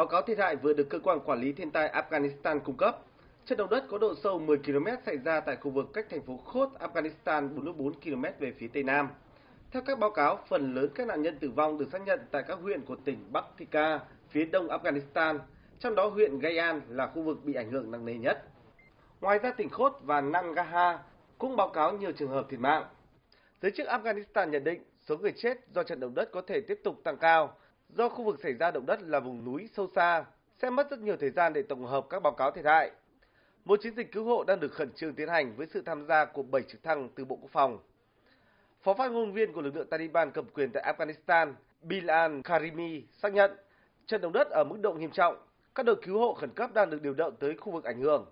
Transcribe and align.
Báo 0.00 0.06
cáo 0.06 0.22
thiệt 0.22 0.38
hại 0.38 0.56
vừa 0.56 0.72
được 0.72 0.88
cơ 0.90 0.98
quan 0.98 1.20
quản 1.20 1.40
lý 1.40 1.52
thiên 1.52 1.70
tai 1.70 1.88
Afghanistan 1.88 2.60
cung 2.60 2.76
cấp. 2.76 2.98
Trận 3.44 3.58
động 3.58 3.68
đất 3.70 3.84
có 3.90 3.98
độ 3.98 4.14
sâu 4.22 4.38
10 4.38 4.58
km 4.58 4.86
xảy 5.06 5.18
ra 5.18 5.40
tại 5.40 5.56
khu 5.56 5.70
vực 5.70 5.90
cách 5.92 6.06
thành 6.10 6.22
phố 6.22 6.36
Khốt, 6.36 6.68
Afghanistan 6.78 7.54
44 7.54 7.92
km 7.92 8.22
về 8.38 8.52
phía 8.58 8.68
tây 8.68 8.82
nam. 8.82 9.08
Theo 9.70 9.82
các 9.86 9.98
báo 9.98 10.10
cáo, 10.10 10.38
phần 10.48 10.74
lớn 10.74 10.90
các 10.94 11.06
nạn 11.06 11.22
nhân 11.22 11.38
tử 11.38 11.50
vong 11.50 11.78
được 11.78 11.88
xác 11.92 12.02
nhận 12.06 12.20
tại 12.30 12.42
các 12.48 12.58
huyện 12.62 12.82
của 12.82 12.96
tỉnh 13.04 13.32
Bắc 13.32 13.44
Tika, 13.58 14.00
phía 14.30 14.44
đông 14.44 14.68
Afghanistan, 14.68 15.38
trong 15.78 15.94
đó 15.94 16.06
huyện 16.08 16.38
Gayan 16.38 16.80
là 16.88 17.06
khu 17.06 17.22
vực 17.22 17.44
bị 17.44 17.54
ảnh 17.54 17.70
hưởng 17.70 17.90
nặng 17.90 18.04
nề 18.04 18.14
nhất. 18.14 18.44
Ngoài 19.20 19.38
ra 19.38 19.50
tỉnh 19.50 19.68
Khốt 19.68 19.98
và 20.02 20.20
Nangarhar 20.20 20.96
cũng 21.38 21.56
báo 21.56 21.68
cáo 21.68 21.92
nhiều 21.92 22.12
trường 22.12 22.30
hợp 22.30 22.46
thiệt 22.50 22.60
mạng. 22.60 22.84
Giới 23.62 23.70
chức 23.70 23.86
Afghanistan 23.86 24.50
nhận 24.50 24.64
định 24.64 24.82
số 25.00 25.16
người 25.16 25.32
chết 25.32 25.58
do 25.74 25.82
trận 25.82 26.00
động 26.00 26.14
đất 26.14 26.30
có 26.32 26.42
thể 26.46 26.60
tiếp 26.60 26.80
tục 26.84 27.00
tăng 27.04 27.16
cao 27.16 27.56
do 27.96 28.08
khu 28.08 28.24
vực 28.24 28.40
xảy 28.42 28.52
ra 28.52 28.70
động 28.70 28.86
đất 28.86 29.02
là 29.02 29.20
vùng 29.20 29.44
núi 29.44 29.68
sâu 29.72 29.88
xa, 29.94 30.24
sẽ 30.62 30.70
mất 30.70 30.90
rất 30.90 31.00
nhiều 31.00 31.16
thời 31.16 31.30
gian 31.30 31.52
để 31.52 31.62
tổng 31.62 31.86
hợp 31.86 32.06
các 32.10 32.22
báo 32.22 32.32
cáo 32.32 32.50
thiệt 32.50 32.64
hại. 32.64 32.90
Một 33.64 33.80
chiến 33.82 33.94
dịch 33.96 34.12
cứu 34.12 34.24
hộ 34.24 34.44
đang 34.44 34.60
được 34.60 34.72
khẩn 34.72 34.92
trương 34.92 35.14
tiến 35.14 35.28
hành 35.28 35.56
với 35.56 35.66
sự 35.66 35.82
tham 35.86 36.06
gia 36.06 36.24
của 36.24 36.42
7 36.42 36.62
trực 36.62 36.82
thăng 36.82 37.08
từ 37.14 37.24
Bộ 37.24 37.36
Quốc 37.36 37.50
phòng. 37.52 37.78
Phó 38.82 38.94
phát 38.94 39.10
ngôn 39.10 39.32
viên 39.32 39.52
của 39.52 39.60
lực 39.60 39.76
lượng 39.76 39.86
Taliban 39.90 40.30
cầm 40.30 40.44
quyền 40.54 40.70
tại 40.72 40.94
Afghanistan, 40.94 41.52
Bilal 41.82 42.40
Karimi 42.44 43.02
xác 43.12 43.32
nhận 43.32 43.50
trận 44.06 44.20
động 44.20 44.32
đất 44.32 44.50
ở 44.50 44.64
mức 44.64 44.76
độ 44.82 44.92
nghiêm 44.92 45.10
trọng, 45.10 45.36
các 45.74 45.86
đội 45.86 45.96
cứu 46.02 46.18
hộ 46.18 46.34
khẩn 46.34 46.50
cấp 46.50 46.70
đang 46.74 46.90
được 46.90 47.02
điều 47.02 47.14
động 47.14 47.36
tới 47.40 47.56
khu 47.56 47.72
vực 47.72 47.84
ảnh 47.84 48.00
hưởng. 48.00 48.26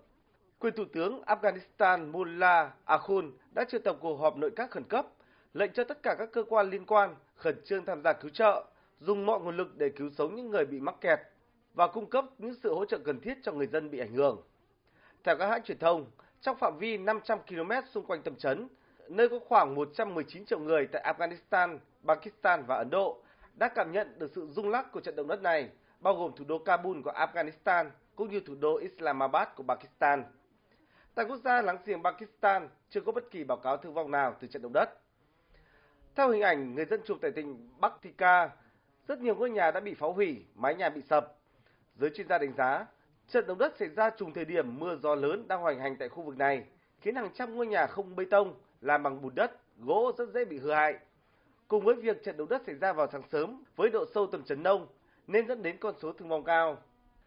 Quyền 0.59 0.75
Thủ 0.75 0.85
tướng 0.93 1.23
Afghanistan 1.27 2.11
Mullah 2.11 2.71
Akhund 2.85 3.35
đã 3.55 3.65
triệu 3.65 3.81
tập 3.85 3.97
cuộc 4.01 4.17
họp 4.17 4.37
nội 4.37 4.51
các 4.57 4.71
khẩn 4.71 4.85
cấp, 4.85 5.07
lệnh 5.55 5.73
cho 5.73 5.85
tất 5.85 6.03
cả 6.03 6.15
các 6.19 6.29
cơ 6.33 6.43
quan 6.49 6.71
liên 6.71 6.87
quan 6.87 7.15
khẩn 7.37 7.63
trương 7.65 7.85
tham 7.85 8.03
gia 8.03 8.13
cứu 8.13 8.31
trợ, 8.31 8.65
dùng 9.01 9.27
mọi 9.27 9.41
nguồn 9.41 9.57
lực 9.57 9.79
để 9.79 9.89
cứu 9.89 10.11
sống 10.11 10.35
những 10.35 10.51
người 10.51 10.67
bị 10.67 10.81
mắc 10.81 10.95
kẹt 11.01 11.21
và 11.75 11.87
cung 11.87 12.11
cấp 12.11 12.25
những 12.39 12.55
sự 12.55 12.75
hỗ 12.75 12.85
trợ 12.85 12.99
cần 12.99 13.21
thiết 13.21 13.39
cho 13.43 13.53
người 13.53 13.67
dân 13.67 13.91
bị 13.91 13.99
ảnh 13.99 14.13
hưởng. 14.13 14.43
Theo 15.25 15.37
các 15.37 15.47
hãng 15.49 15.63
truyền 15.63 15.79
thông, 15.79 16.11
trong 16.41 16.57
phạm 16.59 16.79
vi 16.79 16.99
500 16.99 17.39
km 17.49 17.71
xung 17.91 18.07
quanh 18.07 18.23
tâm 18.23 18.37
chấn, 18.37 18.69
nơi 19.09 19.29
có 19.29 19.39
khoảng 19.39 19.75
119 19.75 20.45
triệu 20.45 20.59
người 20.59 20.87
tại 20.87 21.15
Afghanistan, 21.15 21.79
Pakistan 22.07 22.65
và 22.67 22.77
Ấn 22.77 22.91
Độ, 22.91 23.23
đã 23.55 23.69
cảm 23.69 23.93
nhận 23.93 24.19
được 24.19 24.31
sự 24.35 24.47
rung 24.51 24.71
lắc 24.71 24.93
của 24.93 25.01
trận 25.01 25.17
động 25.17 25.29
đất 25.29 25.43
này, 25.43 25.69
bao 26.01 26.15
gồm 26.15 26.33
thủ 26.37 26.45
đô 26.49 26.59
Kabul 26.59 27.03
của 27.03 27.13
Afghanistan 27.13 27.91
cũng 28.17 28.31
như 28.31 28.41
thủ 28.41 28.55
đô 28.61 28.77
Islamabad 28.77 29.49
của 29.57 29.63
Pakistan. 29.63 30.25
Tại 31.15 31.25
quốc 31.29 31.37
gia 31.37 31.63
láng 31.63 31.79
giềng 31.85 32.03
Pakistan, 32.03 32.69
chưa 32.91 33.01
có 33.01 33.13
bất 33.13 33.31
kỳ 33.31 33.45
báo 33.45 33.59
cáo 33.59 33.77
thương 33.77 33.95
vong 33.95 34.11
nào 34.11 34.37
từ 34.41 34.49
trận 34.49 34.63
động 34.63 34.73
đất. 34.73 34.91
Theo 36.15 36.31
hình 36.31 36.43
ảnh 36.43 36.75
người 36.75 36.85
dân 36.85 37.01
chụp 37.05 37.19
tại 37.23 37.31
tỉnh 37.31 37.69
Bắc 37.81 37.93
Thika, 38.03 38.51
rất 39.09 39.21
nhiều 39.21 39.35
ngôi 39.35 39.51
nhà 39.51 39.71
đã 39.71 39.81
bị 39.81 39.95
phá 39.95 40.07
hủy, 40.07 40.45
mái 40.55 40.75
nhà 40.75 40.89
bị 40.89 41.03
sập. 41.03 41.35
Giới 41.97 42.11
chuyên 42.11 42.29
gia 42.29 42.39
đánh 42.39 42.53
giá, 42.57 42.87
trận 43.29 43.47
động 43.47 43.59
đất 43.59 43.77
xảy 43.79 43.89
ra 43.89 44.11
trùng 44.11 44.33
thời 44.33 44.45
điểm 44.45 44.79
mưa 44.79 44.97
gió 44.97 45.15
lớn 45.15 45.49
đang 45.49 45.61
hoành 45.61 45.81
hành 45.81 45.97
tại 45.97 46.09
khu 46.09 46.23
vực 46.23 46.37
này, 46.37 46.65
khiến 47.01 47.15
hàng 47.15 47.31
trăm 47.35 47.57
ngôi 47.57 47.67
nhà 47.67 47.87
không 47.87 48.17
bê 48.17 48.25
tông, 48.25 48.55
làm 48.81 49.03
bằng 49.03 49.23
bùn 49.23 49.35
đất, 49.35 49.61
gỗ 49.79 50.13
rất 50.19 50.29
dễ 50.35 50.45
bị 50.45 50.59
hư 50.59 50.73
hại. 50.73 50.99
Cùng 51.69 51.85
với 51.85 51.95
việc 51.95 52.25
trận 52.25 52.37
động 52.37 52.49
đất 52.49 52.63
xảy 52.67 52.75
ra 52.75 52.93
vào 52.93 53.07
sáng 53.13 53.23
sớm 53.33 53.65
với 53.77 53.91
độ 53.91 54.05
sâu 54.15 54.27
tầm 54.27 54.43
chấn 54.45 54.63
nông, 54.63 54.87
nên 55.27 55.47
dẫn 55.47 55.63
đến 55.63 55.77
con 55.81 55.95
số 56.03 56.13
thương 56.13 56.29
vong 56.29 56.45
cao. 56.45 56.79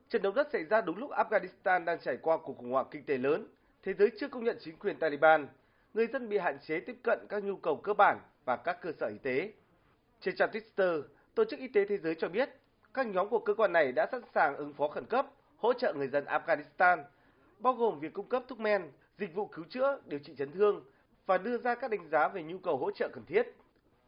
Trận 0.10 0.22
động 0.22 0.36
đất 0.36 0.48
xảy 0.52 0.64
ra 0.64 0.82
đúng 0.82 0.98
lúc 0.98 1.10
Afghanistan 1.10 1.86
đang 1.86 2.00
trải 2.00 2.18
qua 2.22 2.38
cuộc 2.38 2.58
khủng 2.58 2.72
hoảng 2.72 2.88
kinh 2.92 3.04
tế 3.04 3.18
lớn, 3.18 3.48
thế 3.84 3.94
giới 3.94 4.12
chưa 4.20 4.28
công 4.28 4.44
nhận 4.44 4.58
chính 4.60 4.78
quyền 4.78 5.00
Taliban, 5.00 5.48
người 5.94 6.08
dân 6.08 6.30
bị 6.30 6.38
hạn 6.38 6.60
chế 6.60 6.80
tiếp 6.80 6.96
cận 7.04 7.20
các 7.30 7.44
nhu 7.44 7.56
cầu 7.56 7.76
cơ 7.76 7.94
bản 7.94 8.20
và 8.46 8.56
các 8.56 8.82
cơ 8.82 8.92
sở 8.92 9.08
y 9.08 9.18
tế. 9.18 9.54
Trên 10.20 10.36
trang 10.36 10.50
Twitter, 10.52 11.02
Tổ 11.36 11.46
chức 11.46 11.60
Y 11.60 11.68
tế 11.68 11.86
Thế 11.86 11.98
giới 11.98 12.16
cho 12.16 12.30
biết, 12.30 12.50
các 12.94 13.08
nhóm 13.08 13.30
của 13.30 13.40
cơ 13.40 13.54
quan 13.54 13.74
này 13.74 13.92
đã 13.92 14.08
sẵn 14.12 14.22
sàng 14.36 14.56
ứng 14.56 14.74
phó 14.74 14.88
khẩn 14.88 15.06
cấp, 15.06 15.28
hỗ 15.58 15.74
trợ 15.74 15.94
người 15.94 16.08
dân 16.08 16.26
Afghanistan, 16.26 17.04
bao 17.60 17.74
gồm 17.74 18.00
việc 18.00 18.14
cung 18.14 18.30
cấp 18.30 18.44
thuốc 18.48 18.60
men, 18.60 18.92
dịch 19.18 19.36
vụ 19.36 19.46
cứu 19.46 19.66
chữa, 19.70 20.00
điều 20.06 20.20
trị 20.20 20.36
chấn 20.38 20.52
thương 20.52 20.84
và 21.26 21.38
đưa 21.38 21.58
ra 21.58 21.76
các 21.76 21.92
đánh 21.92 22.10
giá 22.10 22.28
về 22.28 22.44
nhu 22.44 22.58
cầu 22.58 22.78
hỗ 22.78 22.92
trợ 22.92 23.10
cần 23.14 23.26
thiết. 23.26 23.56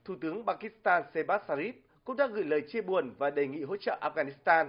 Thủ 0.05 0.15
tướng 0.21 0.45
Pakistan 0.45 1.03
Shehbaz 1.13 1.39
Sharif 1.47 1.73
cũng 2.03 2.17
đã 2.17 2.27
gửi 2.27 2.43
lời 2.43 2.61
chia 2.67 2.81
buồn 2.81 3.15
và 3.17 3.29
đề 3.29 3.47
nghị 3.47 3.63
hỗ 3.63 3.77
trợ 3.77 3.99
Afghanistan. 4.01 4.67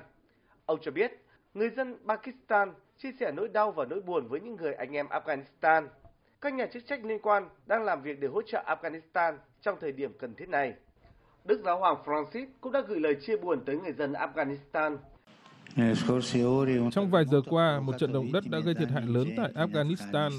Ông 0.67 0.79
cho 0.83 0.91
biết, 0.91 1.13
người 1.55 1.71
dân 1.71 1.99
Pakistan 2.09 2.75
chia 2.99 3.13
sẻ 3.21 3.33
nỗi 3.33 3.49
đau 3.49 3.73
và 3.73 3.85
nỗi 3.85 4.01
buồn 4.01 4.29
với 4.29 4.41
những 4.41 4.57
người 4.57 4.75
anh 4.75 4.97
em 4.97 5.07
Afghanistan. 5.07 5.89
Các 6.41 6.55
nhà 6.55 6.67
chức 6.67 6.87
trách 6.87 7.05
liên 7.05 7.19
quan 7.23 7.49
đang 7.67 7.85
làm 7.85 8.03
việc 8.03 8.21
để 8.21 8.29
hỗ 8.29 8.43
trợ 8.43 8.65
Afghanistan 8.67 9.37
trong 9.61 9.79
thời 9.81 9.93
điểm 9.93 10.13
cần 10.19 10.35
thiết 10.35 10.49
này. 10.49 10.75
Đức 11.49 11.61
Giáo 11.65 11.79
hoàng 11.79 11.97
Francis 12.05 12.47
cũng 12.61 12.73
đã 12.73 12.83
gửi 12.89 13.01
lời 13.01 13.17
chia 13.27 13.37
buồn 13.37 13.61
tới 13.67 13.77
người 13.77 13.93
dân 13.93 14.13
Afghanistan. 14.13 14.97
Trong 16.91 17.11
vài 17.11 17.25
giờ 17.25 17.41
qua, 17.51 17.81
một 17.81 17.93
trận 17.99 18.13
động 18.13 18.33
đất 18.33 18.45
đã 18.51 18.59
gây 18.59 18.75
thiệt 18.75 18.89
hại 18.89 19.03
lớn 19.07 19.29
tại 19.37 19.53
Afghanistan. 19.55 20.31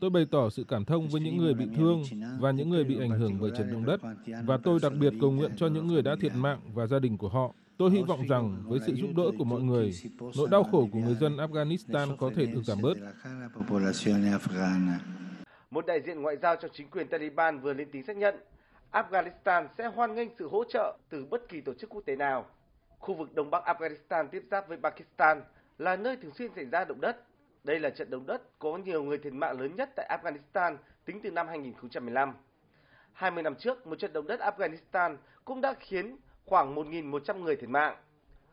Tôi 0.00 0.10
bày 0.10 0.26
tỏ 0.30 0.50
sự 0.50 0.64
cảm 0.68 0.84
thông 0.84 1.08
với 1.08 1.20
những 1.20 1.36
người 1.36 1.54
bị 1.54 1.64
thương 1.76 2.02
và 2.40 2.50
những 2.50 2.70
người 2.70 2.84
bị 2.84 3.00
ảnh 3.00 3.10
hưởng 3.10 3.36
bởi 3.40 3.50
trận 3.58 3.72
động 3.72 3.84
đất, 3.86 4.00
và 4.44 4.58
tôi 4.64 4.78
đặc 4.82 4.92
biệt 5.00 5.12
cầu 5.20 5.30
nguyện 5.30 5.50
cho 5.56 5.66
những 5.66 5.86
người 5.86 6.02
đã 6.02 6.16
thiệt 6.20 6.32
mạng 6.34 6.60
và 6.74 6.86
gia 6.86 6.98
đình 6.98 7.18
của 7.18 7.28
họ. 7.28 7.52
Tôi 7.76 7.90
hy 7.90 8.02
vọng 8.02 8.26
rằng 8.28 8.62
với 8.66 8.80
sự 8.86 8.94
giúp 8.94 9.10
đỡ 9.16 9.24
của 9.38 9.44
mọi 9.44 9.60
người, 9.60 9.92
nỗi 10.36 10.48
đau 10.50 10.64
khổ 10.64 10.88
của 10.92 10.98
người 10.98 11.14
dân 11.14 11.36
Afghanistan 11.36 12.16
có 12.16 12.30
thể 12.36 12.46
được 12.46 12.62
giảm 12.62 12.78
bớt. 12.82 12.94
Một 15.70 15.86
đại 15.86 16.00
diện 16.00 16.22
ngoại 16.22 16.36
giao 16.42 16.56
cho 16.56 16.68
chính 16.68 16.90
quyền 16.90 17.08
Taliban 17.08 17.60
vừa 17.60 17.72
lên 17.72 17.88
tiếng 17.92 18.02
xác 18.06 18.16
nhận 18.16 18.34
Afghanistan 18.92 19.66
sẽ 19.78 19.86
hoan 19.86 20.14
nghênh 20.14 20.28
sự 20.38 20.48
hỗ 20.48 20.64
trợ 20.64 20.96
từ 21.08 21.26
bất 21.30 21.48
kỳ 21.48 21.60
tổ 21.60 21.74
chức 21.74 21.90
quốc 21.90 22.02
tế 22.06 22.16
nào. 22.16 22.46
Khu 22.98 23.14
vực 23.14 23.34
Đông 23.34 23.50
Bắc 23.50 23.64
Afghanistan 23.64 24.28
tiếp 24.28 24.42
giáp 24.50 24.68
với 24.68 24.78
Pakistan 24.82 25.42
là 25.78 25.96
nơi 25.96 26.16
thường 26.16 26.34
xuyên 26.34 26.50
xảy 26.54 26.64
ra 26.64 26.84
động 26.84 27.00
đất. 27.00 27.24
Đây 27.64 27.80
là 27.80 27.90
trận 27.90 28.10
động 28.10 28.26
đất 28.26 28.42
có 28.58 28.76
nhiều 28.76 29.02
người 29.02 29.18
thiệt 29.18 29.32
mạng 29.32 29.60
lớn 29.60 29.76
nhất 29.76 29.90
tại 29.96 30.18
Afghanistan 30.18 30.76
tính 31.04 31.20
từ 31.22 31.30
năm 31.30 31.48
2015. 31.48 32.34
20 33.12 33.42
năm 33.42 33.54
trước, 33.54 33.86
một 33.86 33.98
trận 33.98 34.12
động 34.12 34.26
đất 34.26 34.40
Afghanistan 34.40 35.16
cũng 35.44 35.60
đã 35.60 35.74
khiến 35.80 36.16
khoảng 36.44 36.74
1.100 36.74 37.38
người 37.38 37.56
thiệt 37.56 37.68
mạng. 37.68 37.96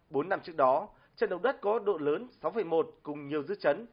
4 0.09 0.29
năm 0.29 0.40
trước 0.44 0.56
đó, 0.56 0.90
trận 1.16 1.29
động 1.29 1.41
đất 1.41 1.62
có 1.62 1.79
độ 1.79 1.97
lớn 1.97 2.28
6,1 2.41 2.84
cùng 3.03 3.28
nhiều 3.28 3.44
dư 3.44 3.56
chấn 3.56 3.85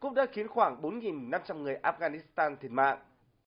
cũng 0.00 0.14
đã 0.14 0.26
khiến 0.32 0.48
khoảng 0.48 0.82
4.500 0.82 1.62
người 1.62 1.78
Afghanistan 1.82 2.56
thiệt 2.56 2.70
mạng. 2.70 2.98